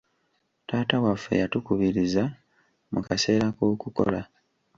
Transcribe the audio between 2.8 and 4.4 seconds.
mu kaseera k'okukola.